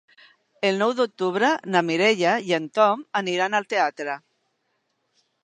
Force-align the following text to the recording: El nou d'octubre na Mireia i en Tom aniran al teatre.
El 0.69 0.79
nou 0.83 0.93
d'octubre 0.99 1.51
na 1.75 1.83
Mireia 1.91 2.33
i 2.49 2.57
en 2.59 2.67
Tom 2.79 3.05
aniran 3.23 3.59
al 3.61 3.69
teatre. 3.75 4.19